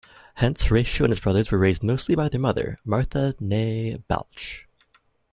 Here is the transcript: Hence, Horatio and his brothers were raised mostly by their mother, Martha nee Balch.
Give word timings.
Hence, 0.33 0.63
Horatio 0.63 1.03
and 1.05 1.11
his 1.11 1.19
brothers 1.19 1.51
were 1.51 1.59
raised 1.59 1.83
mostly 1.83 2.15
by 2.15 2.27
their 2.27 2.39
mother, 2.39 2.79
Martha 2.83 3.35
nee 3.39 3.97
Balch. 4.07 4.65